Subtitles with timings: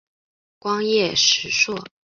[0.57, 1.85] 光叶石栎